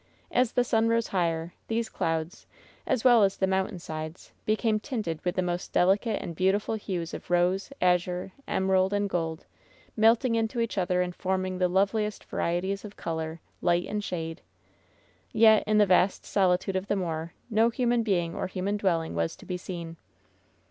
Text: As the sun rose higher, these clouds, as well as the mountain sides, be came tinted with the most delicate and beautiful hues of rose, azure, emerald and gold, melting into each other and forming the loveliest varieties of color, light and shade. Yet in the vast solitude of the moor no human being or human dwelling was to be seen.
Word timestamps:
As 0.31 0.53
the 0.53 0.63
sun 0.63 0.87
rose 0.87 1.09
higher, 1.09 1.53
these 1.67 1.87
clouds, 1.87 2.47
as 2.87 3.03
well 3.03 3.21
as 3.21 3.37
the 3.37 3.45
mountain 3.45 3.77
sides, 3.77 4.31
be 4.47 4.55
came 4.55 4.79
tinted 4.79 5.23
with 5.23 5.35
the 5.35 5.43
most 5.43 5.73
delicate 5.73 6.19
and 6.23 6.35
beautiful 6.35 6.73
hues 6.73 7.13
of 7.13 7.29
rose, 7.29 7.71
azure, 7.79 8.31
emerald 8.47 8.93
and 8.93 9.07
gold, 9.07 9.45
melting 9.95 10.33
into 10.33 10.59
each 10.59 10.75
other 10.79 11.03
and 11.03 11.15
forming 11.15 11.59
the 11.59 11.67
loveliest 11.67 12.23
varieties 12.23 12.83
of 12.83 12.95
color, 12.97 13.41
light 13.61 13.85
and 13.87 14.03
shade. 14.03 14.41
Yet 15.31 15.63
in 15.67 15.77
the 15.77 15.85
vast 15.85 16.25
solitude 16.25 16.75
of 16.75 16.87
the 16.87 16.95
moor 16.95 17.33
no 17.51 17.69
human 17.69 18.01
being 18.01 18.33
or 18.33 18.47
human 18.47 18.77
dwelling 18.77 19.13
was 19.13 19.35
to 19.35 19.45
be 19.45 19.55
seen. 19.55 19.97